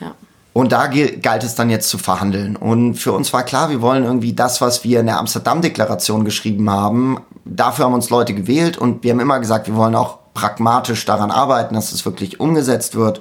[0.00, 0.14] Ja.
[0.52, 2.56] Und da galt es dann jetzt zu verhandeln.
[2.56, 6.68] Und für uns war klar, wir wollen irgendwie das, was wir in der Amsterdam-Deklaration geschrieben
[6.70, 11.04] haben, dafür haben uns Leute gewählt und wir haben immer gesagt, wir wollen auch pragmatisch
[11.04, 13.20] daran arbeiten, dass es wirklich umgesetzt wird.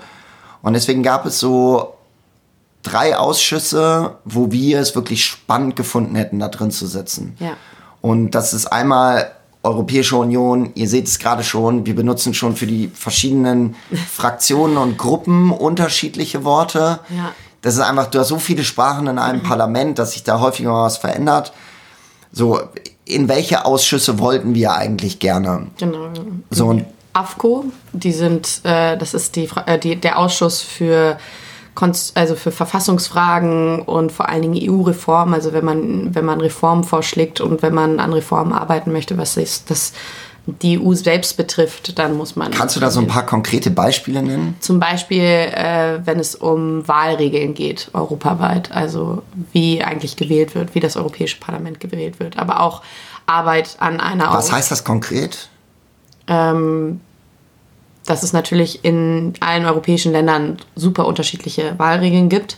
[0.61, 1.95] Und deswegen gab es so
[2.83, 7.35] drei Ausschüsse, wo wir es wirklich spannend gefunden hätten, da drin zu sitzen.
[7.39, 7.53] Ja.
[8.01, 9.31] Und das ist einmal
[9.63, 13.75] Europäische Union, ihr seht es gerade schon, wir benutzen schon für die verschiedenen
[14.11, 16.99] Fraktionen und Gruppen unterschiedliche Worte.
[17.09, 17.31] Ja.
[17.61, 19.47] Das ist einfach, du hast so viele Sprachen in einem mhm.
[19.47, 21.53] Parlament, dass sich da häufiger mal was verändert.
[22.31, 22.59] So,
[23.05, 25.67] in welche Ausschüsse wollten wir eigentlich gerne?
[25.77, 26.07] Genau.
[26.49, 31.17] So, und AFCO, die sind, äh, das ist die, äh, die, der Ausschuss für
[31.75, 37.41] also für Verfassungsfragen und vor allen Dingen EU-Reformen, also wenn man, wenn man Reformen vorschlägt
[37.41, 39.93] und wenn man an Reformen arbeiten möchte, was ist, das
[40.45, 42.51] die EU selbst betrifft, dann muss man.
[42.51, 44.55] Kannst du da so ein paar konkrete Beispiele nennen?
[44.59, 50.79] Zum Beispiel, äh, wenn es um Wahlregeln geht, europaweit, also wie eigentlich gewählt wird, wie
[50.79, 52.81] das Europäische Parlament gewählt wird, aber auch
[53.27, 54.33] Arbeit an einer.
[54.33, 55.47] Was heißt das konkret?
[56.31, 57.01] ähm,
[58.05, 62.57] dass es natürlich in allen europäischen Ländern super unterschiedliche Wahlregeln gibt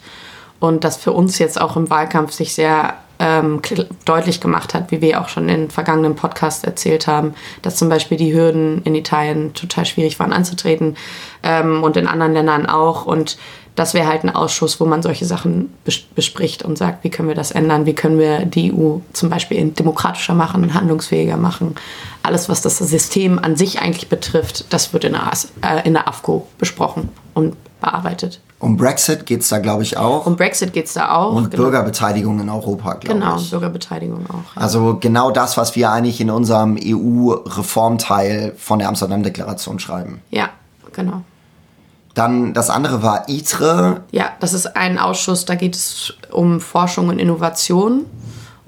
[0.59, 3.61] und das für uns jetzt auch im Wahlkampf sich sehr ähm,
[4.03, 8.17] deutlich gemacht hat, wie wir auch schon in vergangenen Podcasts erzählt haben, dass zum Beispiel
[8.17, 10.97] die Hürden in Italien total schwierig waren anzutreten
[11.41, 13.05] ähm, und in anderen Ländern auch.
[13.05, 13.37] Und
[13.75, 15.73] das wäre halt ein Ausschuss, wo man solche Sachen
[16.15, 19.69] bespricht und sagt, wie können wir das ändern, wie können wir die EU zum Beispiel
[19.69, 21.75] demokratischer machen, handlungsfähiger machen.
[22.23, 25.31] Alles, was das System an sich eigentlich betrifft, das wird in der,
[25.61, 27.09] äh, in der AFCO besprochen.
[27.33, 28.39] Und bearbeitet.
[28.59, 30.25] Um Brexit geht es da, glaube ich, auch.
[30.25, 31.33] Um Brexit geht es da auch.
[31.33, 31.63] Und genau.
[31.63, 33.49] Bürgerbeteiligung in Europa, glaube genau, ich.
[33.49, 34.55] Genau, Bürgerbeteiligung auch.
[34.55, 34.61] Ja.
[34.61, 40.21] Also genau das, was wir eigentlich in unserem EU-Reformteil von der Amsterdam-Deklaration schreiben.
[40.31, 40.49] Ja,
[40.93, 41.23] genau.
[42.13, 44.01] Dann das andere war ITRE.
[44.11, 48.05] Ja, das ist ein Ausschuss, da geht es um Forschung und Innovation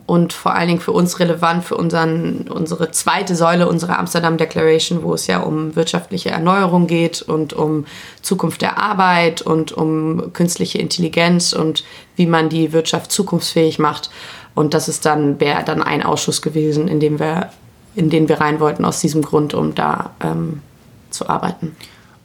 [0.08, 5.02] und vor allen Dingen für uns relevant für unseren, unsere zweite Säule unserer Amsterdam Declaration,
[5.02, 7.86] wo es ja um wirtschaftliche Erneuerung geht und um
[8.22, 11.84] Zukunft der Arbeit und um künstliche Intelligenz und
[12.16, 14.12] wie man die Wirtschaft zukunftsfähig macht.
[14.54, 17.50] Und das ist dann, wäre dann ein Ausschuss gewesen, in dem wir,
[17.96, 20.62] in den wir rein wollten aus diesem Grund, um da ähm,
[21.10, 21.76] zu arbeiten.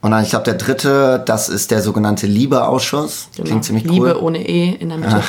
[0.01, 3.29] Und dann, ich glaube, der dritte, das ist der sogenannte Liebe-Ausschuss.
[3.35, 3.47] Genau.
[3.47, 3.93] Klingt ziemlich cool.
[3.93, 5.23] Liebe ohne E in der Mitte.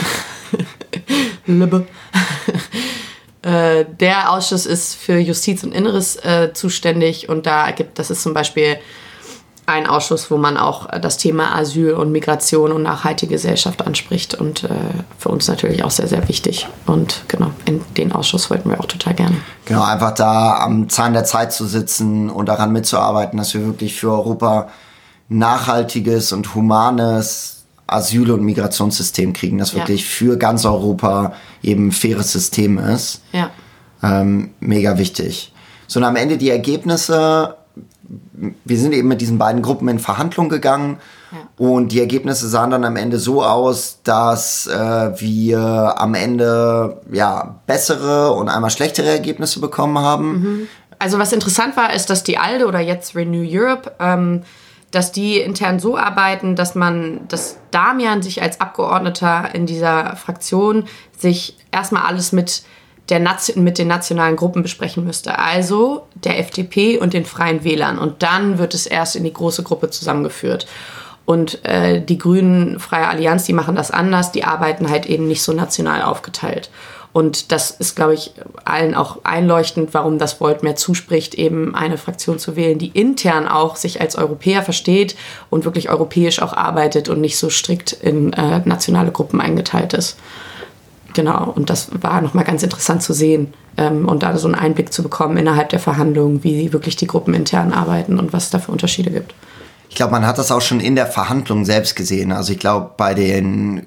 [1.60, 1.86] Liebe.
[3.42, 8.22] äh, der Ausschuss ist für Justiz und Inneres äh, zuständig und da gibt, das ist
[8.22, 8.78] zum Beispiel
[9.66, 14.64] ein Ausschuss, wo man auch das Thema Asyl und Migration und nachhaltige Gesellschaft anspricht und
[14.64, 14.68] äh,
[15.18, 16.68] für uns natürlich auch sehr, sehr wichtig.
[16.86, 19.36] Und genau, in den Ausschuss wollten wir auch total gerne.
[19.64, 23.94] Genau, einfach da am Zahn der Zeit zu sitzen und daran mitzuarbeiten, dass wir wirklich
[23.94, 24.68] für Europa
[25.28, 27.61] nachhaltiges und humanes
[27.92, 30.06] Asyl- und Migrationssystem kriegen, das wirklich ja.
[30.06, 33.22] für ganz Europa eben ein faires System ist.
[33.32, 33.50] Ja.
[34.02, 35.52] Ähm, mega wichtig.
[35.86, 37.56] So, und am Ende die Ergebnisse
[38.64, 40.98] wir sind eben mit diesen beiden Gruppen in Verhandlungen gegangen
[41.30, 41.38] ja.
[41.56, 47.56] und die Ergebnisse sahen dann am Ende so aus, dass äh, wir am Ende ja
[47.66, 50.32] bessere und einmal schlechtere Ergebnisse bekommen haben.
[50.32, 50.68] Mhm.
[50.98, 54.42] Also was interessant war, ist, dass die ALDE oder jetzt Renew Europe ähm,
[54.92, 60.84] dass die intern so arbeiten, dass man, dass Damian sich als Abgeordneter in dieser Fraktion
[61.16, 62.62] sich erstmal alles mit
[63.08, 63.20] der
[63.56, 65.38] mit den nationalen Gruppen besprechen müsste.
[65.38, 67.98] Also der FDP und den Freien Wählern.
[67.98, 70.66] Und dann wird es erst in die große Gruppe zusammengeführt.
[71.24, 74.32] Und äh, die Grünen, Freie Allianz, die machen das anders.
[74.32, 76.70] Die arbeiten halt eben nicht so national aufgeteilt.
[77.12, 78.32] Und das ist, glaube ich,
[78.64, 83.46] allen auch einleuchtend, warum das Volt mehr zuspricht, eben eine Fraktion zu wählen, die intern
[83.46, 85.14] auch sich als Europäer versteht
[85.50, 90.16] und wirklich europäisch auch arbeitet und nicht so strikt in äh, nationale Gruppen eingeteilt ist.
[91.12, 94.90] Genau, und das war nochmal ganz interessant zu sehen ähm, und da so einen Einblick
[94.90, 98.58] zu bekommen innerhalb der Verhandlungen, wie wirklich die Gruppen intern arbeiten und was es da
[98.58, 99.34] für Unterschiede gibt.
[99.92, 102.32] Ich glaube, man hat das auch schon in der Verhandlung selbst gesehen.
[102.32, 103.82] Also ich glaube, bei den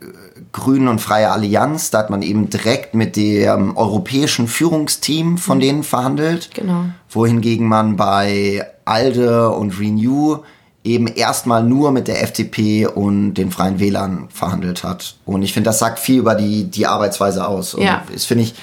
[0.51, 5.61] Grünen und Freie Allianz, da hat man eben direkt mit dem europäischen Führungsteam von mhm.
[5.61, 6.51] denen verhandelt.
[6.53, 6.85] Genau.
[7.09, 10.43] Wohingegen man bei ALDE und Renew
[10.83, 15.15] eben erstmal nur mit der FDP und den Freien Wählern verhandelt hat.
[15.25, 17.73] Und ich finde, das sagt viel über die, die Arbeitsweise aus.
[17.73, 18.03] Und Ja.
[18.13, 18.53] das finde ich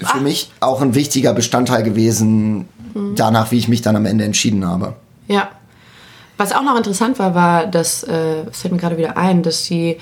[0.00, 0.20] für Ach.
[0.20, 2.68] mich auch ein wichtiger Bestandteil gewesen,
[3.14, 4.96] danach, wie ich mich dann am Ende entschieden habe.
[5.28, 5.48] Ja.
[6.36, 9.98] Was auch noch interessant war, war, dass, äh, fällt mir gerade wieder ein, dass die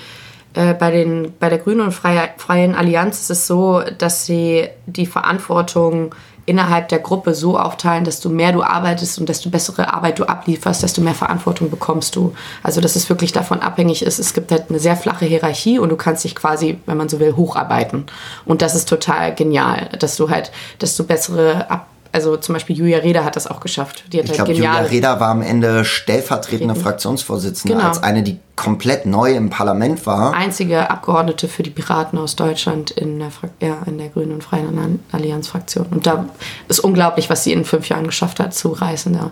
[0.53, 4.67] äh, bei, den, bei der Grünen und Freie, Freien Allianz ist es so, dass sie
[4.85, 10.19] die Verantwortung innerhalb der Gruppe so aufteilen, desto mehr du arbeitest und desto bessere Arbeit
[10.19, 12.33] du ablieferst, desto mehr Verantwortung bekommst du.
[12.61, 15.89] Also dass es wirklich davon abhängig ist, es gibt halt eine sehr flache Hierarchie und
[15.89, 18.05] du kannst dich quasi, wenn man so will, hocharbeiten.
[18.45, 22.99] Und das ist total genial, dass du halt, desto bessere ab also zum Beispiel Julia
[22.99, 24.05] Reda hat das auch geschafft.
[24.13, 24.79] Die hat Ich halt glaube, Julia.
[24.79, 27.87] Reda war am Ende stellvertretende Fraktionsvorsitzende, Genau.
[27.89, 30.33] als eine, die komplett neu im Parlament war.
[30.33, 34.43] einzige Abgeordnete für die Piraten aus Deutschland in der, Fra- ja, in der Grünen und
[34.43, 35.87] Freien Allianz-Fraktion.
[35.91, 36.25] Und da
[36.69, 39.11] ist unglaublich, was sie in fünf Jahren geschafft hat zu reißen.
[39.13, 39.31] Da.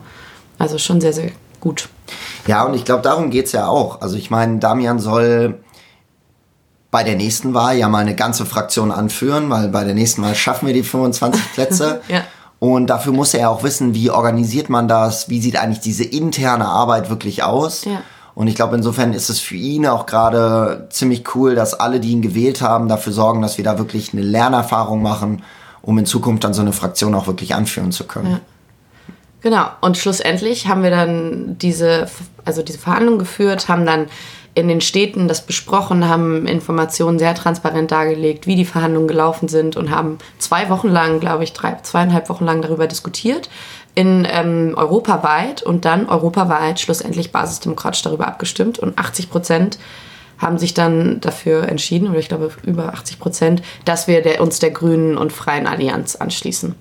[0.59, 1.87] Also schon sehr, sehr gut.
[2.47, 4.01] Ja, und ich glaube, darum geht's ja auch.
[4.01, 5.59] Also ich meine, Damian soll
[6.91, 10.35] bei der nächsten Wahl ja mal eine ganze Fraktion anführen, weil bei der nächsten Wahl
[10.35, 12.01] schaffen wir die 25 Plätze.
[12.07, 12.23] Ja.
[12.63, 16.05] Und dafür muss er ja auch wissen, wie organisiert man das, wie sieht eigentlich diese
[16.05, 17.83] interne Arbeit wirklich aus.
[17.83, 18.01] Ja.
[18.35, 22.11] Und ich glaube, insofern ist es für ihn auch gerade ziemlich cool, dass alle, die
[22.11, 25.43] ihn gewählt haben, dafür sorgen, dass wir da wirklich eine Lernerfahrung machen,
[25.81, 28.31] um in Zukunft dann so eine Fraktion auch wirklich anführen zu können.
[28.31, 28.39] Ja.
[29.41, 29.65] Genau.
[29.81, 32.07] Und schlussendlich haben wir dann diese,
[32.45, 34.05] also diese Verhandlungen geführt, haben dann
[34.55, 39.75] in den Städten das besprochen, haben Informationen sehr transparent dargelegt, wie die Verhandlungen gelaufen sind
[39.75, 43.49] und haben zwei Wochen lang, glaube ich, drei, zweieinhalb Wochen lang darüber diskutiert.
[43.95, 49.79] In ähm, europaweit und dann europaweit schlussendlich basisdemokratisch darüber abgestimmt und 80 Prozent
[50.37, 54.59] haben sich dann dafür entschieden, oder ich glaube über 80 Prozent, dass wir der, uns
[54.59, 56.75] der Grünen und Freien Allianz anschließen.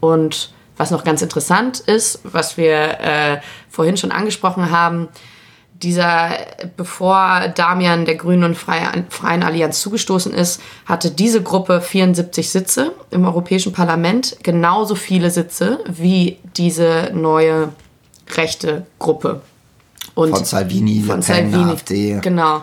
[0.00, 5.08] Und was noch ganz interessant ist, was wir äh, vorhin schon angesprochen haben,
[5.82, 6.30] dieser,
[6.76, 12.92] bevor Damian der Grünen und Freie, Freien Allianz zugestoßen ist, hatte diese Gruppe 74 Sitze
[13.10, 17.70] im Europäischen Parlament, genauso viele Sitze wie diese neue
[18.36, 19.42] rechte Gruppe.
[20.14, 21.70] Und Von Salvini, Le von Pen, Salvini.
[21.72, 22.18] AfD.
[22.20, 22.62] Genau.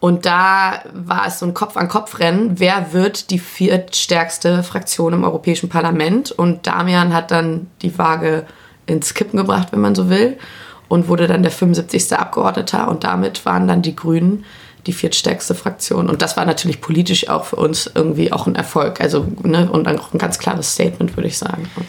[0.00, 2.60] Und da war es so ein Kopf-an-Kopf-Rennen.
[2.60, 6.30] Wer wird die viertstärkste Fraktion im Europäischen Parlament?
[6.30, 8.46] Und Damian hat dann die Waage
[8.86, 10.38] ins Kippen gebracht, wenn man so will,
[10.88, 12.12] und wurde dann der 75.
[12.14, 12.88] Abgeordneter.
[12.88, 14.44] Und damit waren dann die Grünen
[14.86, 16.08] die viertstärkste Fraktion.
[16.08, 19.00] Und das war natürlich politisch auch für uns irgendwie auch ein Erfolg.
[19.00, 21.68] Also, ne, und auch ein ganz klares Statement, würde ich sagen.
[21.76, 21.86] Und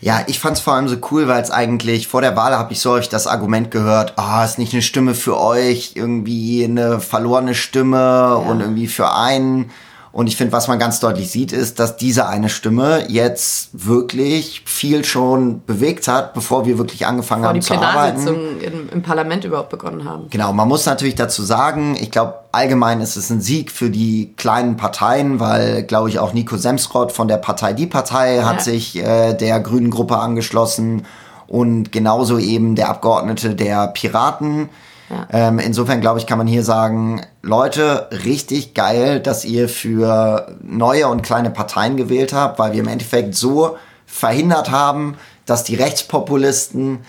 [0.00, 2.80] Ja, ich fand's vor allem so cool, weil es eigentlich vor der Wahl habe ich
[2.80, 7.54] so euch das Argument gehört, ah, ist nicht eine Stimme für euch, irgendwie eine verlorene
[7.54, 9.70] Stimme und irgendwie für einen.
[10.12, 14.60] Und ich finde, was man ganz deutlich sieht, ist, dass diese eine Stimme jetzt wirklich
[14.66, 18.22] viel schon bewegt hat, bevor wir wirklich angefangen bevor haben die zu arbeiten.
[18.22, 20.26] Plenarsitzungen im, im Parlament überhaupt begonnen haben.
[20.28, 24.34] Genau, man muss natürlich dazu sagen, ich glaube, allgemein ist es ein Sieg für die
[24.36, 28.60] kleinen Parteien, weil, glaube ich, auch Nico Semsrott von der Partei Die Partei hat Ja.
[28.62, 31.06] sich äh, der Grünen Gruppe angeschlossen
[31.48, 34.68] und genauso eben der Abgeordnete der Piraten.
[35.12, 35.26] Ja.
[35.30, 41.08] Ähm, insofern, glaube ich, kann man hier sagen, Leute, richtig geil, dass ihr für neue
[41.08, 47.00] und kleine Parteien gewählt habt, weil wir im Endeffekt so verhindert haben, dass die Rechtspopulisten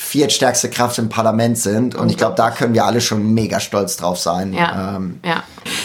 [0.00, 1.96] viertstärkste Kraft im Parlament sind.
[1.96, 4.52] Und ich glaube, da können wir alle schon mega stolz drauf sein.
[4.52, 5.42] Ja, Ähm, ja.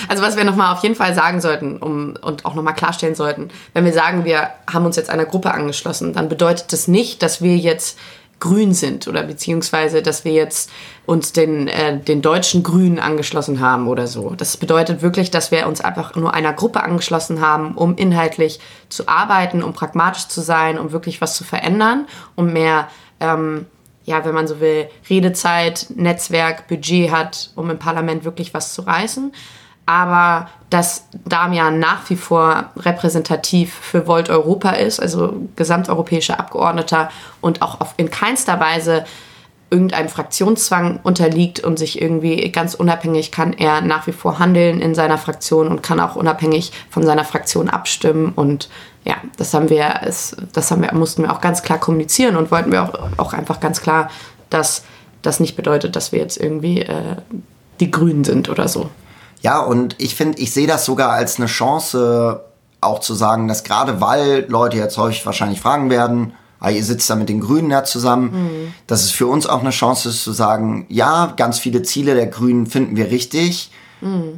[0.08, 3.50] Also was wir nochmal auf jeden Fall sagen sollten um, und auch nochmal klarstellen sollten,
[3.74, 7.42] wenn wir sagen, wir haben uns jetzt einer Gruppe angeschlossen, dann bedeutet das nicht, dass
[7.42, 7.98] wir jetzt
[8.44, 10.70] grün sind oder beziehungsweise, dass wir jetzt
[11.06, 14.32] uns den, äh, den deutschen Grünen angeschlossen haben oder so.
[14.32, 19.08] Das bedeutet wirklich, dass wir uns einfach nur einer Gruppe angeschlossen haben, um inhaltlich zu
[19.08, 22.90] arbeiten, um pragmatisch zu sein, um wirklich was zu verändern, um mehr
[23.22, 23.66] ähm,
[24.04, 28.82] ja, wenn man so will, Redezeit, Netzwerk, Budget hat, um im Parlament wirklich was zu
[28.82, 29.32] reißen.
[29.86, 37.10] Aber dass Damian nach wie vor repräsentativ für Volt Europa ist, also gesamteuropäischer Abgeordneter
[37.42, 39.06] und auch in keinster Weise
[39.70, 44.94] irgendeinem Fraktionszwang unterliegt und sich irgendwie ganz unabhängig kann er nach wie vor handeln in
[44.94, 48.70] seiner Fraktion und kann auch unabhängig von seiner Fraktion abstimmen und
[49.04, 52.72] ja, das haben wir, das haben wir, mussten wir auch ganz klar kommunizieren und wollten
[52.72, 54.12] wir auch, auch einfach ganz klar,
[54.52, 54.84] dass
[55.24, 57.18] das nicht bedeutet, dass wir jetzt irgendwie äh,
[57.80, 58.90] die Grünen sind oder so.
[59.44, 62.42] Ja, und ich finde, ich sehe das sogar als eine Chance,
[62.82, 67.10] auch zu sagen, dass gerade weil Leute jetzt häufig wahrscheinlich fragen werden, ah, ihr sitzt
[67.10, 70.32] da mit den Grünen ja zusammen, dass es für uns auch eine Chance ist zu
[70.32, 73.72] sagen, ja, ganz viele Ziele der Grünen finden wir richtig,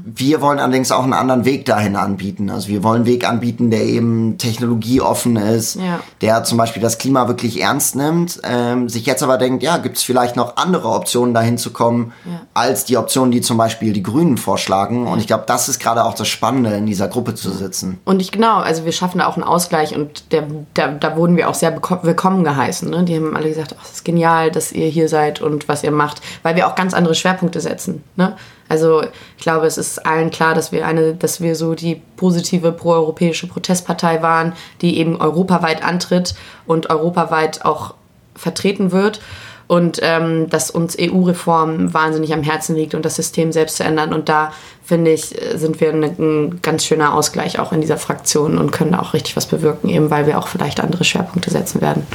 [0.05, 2.49] Wir wollen allerdings auch einen anderen Weg dahin anbieten.
[2.49, 5.99] Also wir wollen einen Weg anbieten, der eben technologieoffen ist, Ja.
[6.21, 9.97] der zum Beispiel das Klima wirklich ernst nimmt, ähm, sich jetzt aber denkt, ja, gibt
[9.97, 12.41] es vielleicht noch andere Optionen dahin zu kommen, Ja.
[12.53, 15.07] als die Optionen, die zum Beispiel die Grünen vorschlagen.
[15.07, 17.99] Und ich glaube, das ist gerade auch das Spannende, in dieser Gruppe zu sitzen.
[18.05, 21.37] Und ich genau, also wir schaffen da auch einen Ausgleich und der, da, da wurden
[21.37, 22.89] wir auch sehr willkommen geheißen.
[22.89, 23.03] Ne?
[23.03, 25.91] Die haben alle gesagt, ach, es ist genial, dass ihr hier seid und was ihr
[25.91, 28.03] macht, weil wir auch ganz andere Schwerpunkte setzen.
[28.15, 28.35] Ne?
[28.67, 29.03] Also
[29.37, 33.47] ich glaube, es ist allen klar, dass wir eine, dass wir so die positive proeuropäische
[33.47, 37.95] Protestpartei waren, die eben europaweit antritt und europaweit auch
[38.35, 39.21] vertreten wird.
[39.67, 44.13] Und ähm, dass uns EU-Reform wahnsinnig am Herzen liegt und das System selbst zu ändern.
[44.13, 48.59] Und da, finde ich, sind wir eine, ein ganz schöner Ausgleich auch in dieser Fraktion
[48.59, 51.81] und können da auch richtig was bewirken, eben weil wir auch vielleicht andere Schwerpunkte setzen
[51.81, 52.05] werden.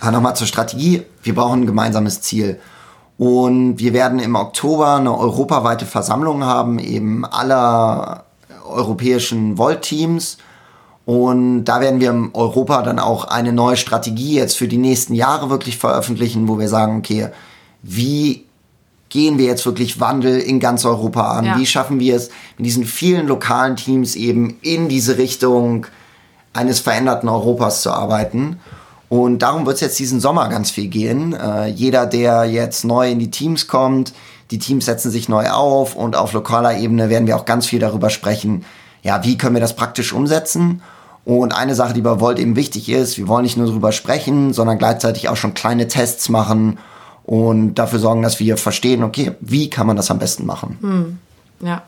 [0.00, 1.02] Nochmal zur Strategie.
[1.24, 2.60] Wir brauchen ein gemeinsames Ziel.
[3.20, 8.24] Und wir werden im Oktober eine europaweite Versammlung haben, eben aller
[8.66, 10.38] europäischen Volt-Teams.
[11.04, 15.12] Und da werden wir in Europa dann auch eine neue Strategie jetzt für die nächsten
[15.12, 17.28] Jahre wirklich veröffentlichen, wo wir sagen, okay,
[17.82, 18.46] wie
[19.10, 21.44] gehen wir jetzt wirklich Wandel in ganz Europa an?
[21.44, 21.58] Ja.
[21.58, 25.86] Wie schaffen wir es mit diesen vielen lokalen Teams eben in diese Richtung
[26.54, 28.60] eines veränderten Europas zu arbeiten?
[29.10, 31.34] Und darum wird es jetzt diesen Sommer ganz viel gehen.
[31.34, 34.14] Äh, jeder, der jetzt neu in die Teams kommt,
[34.52, 37.80] die Teams setzen sich neu auf und auf lokaler Ebene werden wir auch ganz viel
[37.80, 38.64] darüber sprechen,
[39.02, 40.82] ja, wie können wir das praktisch umsetzen?
[41.24, 44.52] Und eine Sache, die bei Volt eben wichtig ist, wir wollen nicht nur darüber sprechen,
[44.52, 46.78] sondern gleichzeitig auch schon kleine Tests machen
[47.24, 50.78] und dafür sorgen, dass wir verstehen, okay, wie kann man das am besten machen?
[51.66, 51.82] Ja.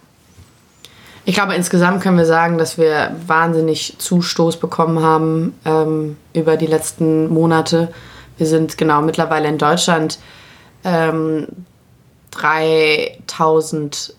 [1.24, 6.66] Ich glaube, insgesamt können wir sagen, dass wir wahnsinnig Zustoß bekommen haben ähm, über die
[6.66, 7.92] letzten Monate.
[8.38, 10.18] Wir sind genau mittlerweile in Deutschland
[10.85, 11.46] ähm,
[12.32, 14.14] 3000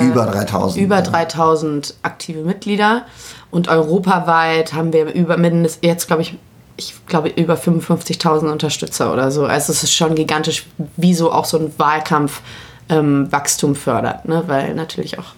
[0.00, 0.84] über 3000.
[0.84, 1.02] über ja.
[1.02, 3.06] 3000 aktive Mitglieder
[3.50, 6.38] und europaweit haben wir über mindestens jetzt glaube ich
[6.76, 9.44] ich glaube über 55.000 Unterstützer oder so.
[9.44, 12.40] Also es ist schon gigantisch, wie so auch so ein Wahlkampf
[12.88, 14.44] ähm, Wachstum fördert, ne?
[14.46, 15.34] weil natürlich auch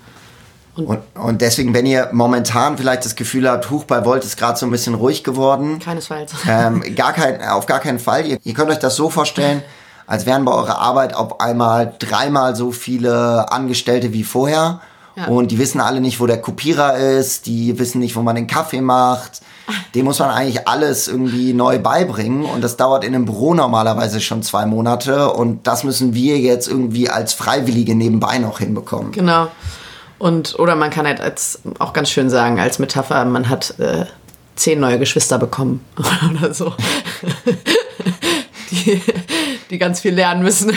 [0.75, 4.59] Und, und deswegen, wenn ihr momentan vielleicht das Gefühl habt, Huch, bei Volt ist gerade
[4.59, 6.33] so ein bisschen ruhig geworden, keinesfalls.
[6.49, 8.27] ähm, gar kein, auf gar keinen Fall.
[8.27, 9.63] Ihr, ihr könnt euch das so vorstellen,
[10.07, 14.81] als wären bei eurer Arbeit auf einmal dreimal so viele Angestellte wie vorher.
[15.15, 15.27] Ja.
[15.27, 18.47] Und die wissen alle nicht, wo der Kopierer ist, die wissen nicht, wo man den
[18.47, 19.43] Kaffee macht.
[19.95, 22.47] Dem muss man eigentlich alles irgendwie neu beibringen.
[22.47, 25.31] Und das dauert in einem Büro normalerweise schon zwei Monate.
[25.31, 29.13] Und das müssen wir jetzt irgendwie als Freiwillige nebenbei noch hinbekommen.
[29.13, 29.49] Genau.
[30.23, 34.05] Und, oder man kann halt als, auch ganz schön sagen, als Metapher, man hat äh,
[34.55, 35.85] zehn neue Geschwister bekommen
[36.31, 36.73] oder so.
[38.71, 39.03] die,
[39.69, 40.73] die ganz viel lernen müssen.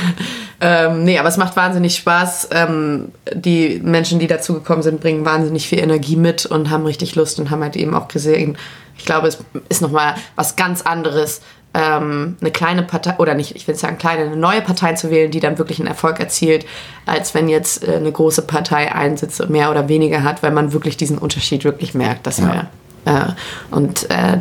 [0.60, 2.50] Ähm, nee, aber es macht wahnsinnig Spaß.
[2.54, 7.40] Ähm, die Menschen, die dazugekommen sind, bringen wahnsinnig viel Energie mit und haben richtig Lust
[7.40, 8.58] und haben halt eben auch gesehen,
[8.98, 9.38] ich glaube, es
[9.70, 11.42] ist nochmal was ganz anderes,
[11.76, 15.30] ähm, eine kleine Partei, oder nicht, ich will sagen kleine, eine neue Partei zu wählen,
[15.30, 16.66] die dann wirklich einen Erfolg erzielt,
[17.06, 20.72] als wenn jetzt äh, eine große Partei einen Sitz mehr oder weniger hat, weil man
[20.72, 22.26] wirklich diesen Unterschied wirklich merkt.
[22.28, 22.68] Dass Ja.
[23.06, 24.40] wir, äh, und äh,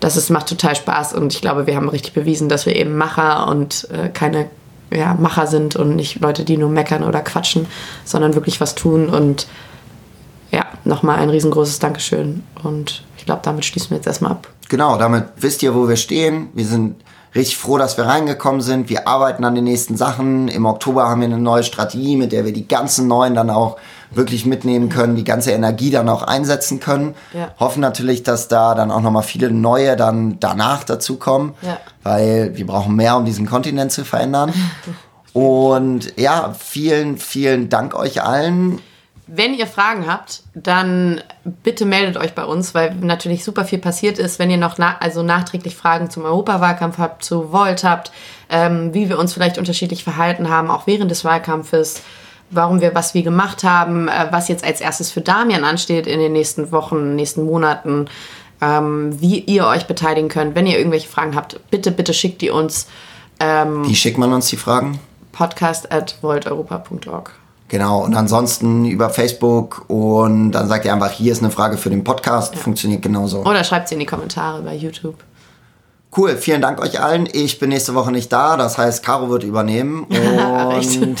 [0.00, 2.96] das ist, macht total Spaß und ich glaube, wir haben richtig bewiesen, dass wir eben
[2.98, 4.50] Macher und äh, keine
[4.92, 7.66] ja, Macher sind und nicht Leute, die nur meckern oder quatschen,
[8.04, 9.46] sondern wirklich was tun und
[10.50, 14.48] ja, nochmal ein riesengroßes Dankeschön und ich glaube, damit schließen wir jetzt erstmal ab.
[14.68, 16.50] Genau, damit wisst ihr, wo wir stehen.
[16.52, 16.96] Wir sind
[17.34, 18.90] richtig froh, dass wir reingekommen sind.
[18.90, 20.48] Wir arbeiten an den nächsten Sachen.
[20.48, 23.78] Im Oktober haben wir eine neue Strategie, mit der wir die ganzen neuen dann auch
[24.10, 27.14] wirklich mitnehmen können, die ganze Energie dann auch einsetzen können.
[27.32, 27.54] Ja.
[27.58, 31.78] Hoffen natürlich, dass da dann auch nochmal viele neue dann danach dazukommen, Ja.
[32.02, 34.52] weil wir brauchen mehr, um diesen Kontinent zu verändern.
[35.32, 38.80] Und ja, vielen, vielen Dank euch allen.
[39.26, 41.22] Wenn ihr Fragen habt, dann
[41.62, 44.38] bitte meldet euch bei uns, weil natürlich super viel passiert ist.
[44.38, 48.12] Wenn ihr noch na also nachträglich Fragen zum Europawahlkampf habt, zu Volt habt,
[48.50, 52.02] ähm, wie wir uns vielleicht unterschiedlich verhalten haben, auch während des Wahlkampfes,
[52.50, 56.20] warum wir was wie gemacht haben, äh, was jetzt als erstes für Damian ansteht in
[56.20, 58.06] den nächsten Wochen, nächsten Monaten,
[58.60, 60.54] ähm, wie ihr euch beteiligen könnt.
[60.54, 62.86] Wenn ihr irgendwelche Fragen habt, bitte, bitte schickt die uns
[63.40, 65.00] Wie schickt man uns die Fragen?
[65.32, 67.43] podcast at volteuropa.org.
[67.68, 71.90] Genau, und ansonsten über Facebook und dann sagt ihr einfach, hier ist eine Frage für
[71.90, 72.56] den Podcast.
[72.56, 73.40] Funktioniert genauso.
[73.44, 75.16] Oder schreibt sie in die Kommentare bei YouTube.
[76.16, 77.28] Cool, vielen Dank euch allen.
[77.32, 80.04] Ich bin nächste Woche nicht da, das heißt, Caro wird übernehmen.
[80.04, 81.20] Und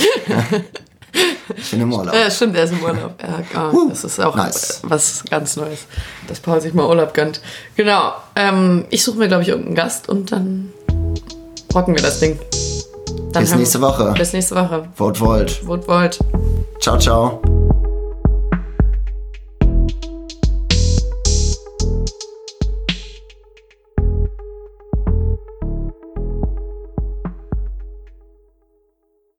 [1.56, 2.14] ich bin im Urlaub.
[2.14, 3.14] Ja, stimmt, er ist im Urlaub.
[3.20, 4.80] Ja, oh, das ist auch nice.
[4.84, 5.86] was ganz Neues,
[6.28, 7.40] dass Paul sich mal Urlaub gönnt.
[7.74, 8.12] Genau.
[8.36, 10.72] Ähm, ich suche mir, glaube ich, irgendeinen Gast und dann
[11.74, 12.38] rocken wir das Ding.
[13.40, 14.12] Bis nächste Woche.
[14.16, 14.84] Bis nächste Woche.
[14.96, 15.66] Vote Volt.
[15.66, 16.18] Vote Volt.
[16.80, 17.63] Ciao, ciao.